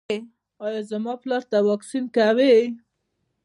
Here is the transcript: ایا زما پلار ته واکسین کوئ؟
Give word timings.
ایا 0.63 0.81
زما 0.91 1.13
پلار 1.21 1.43
ته 1.51 1.57
واکسین 1.67 2.05
کوئ؟ 2.15 2.57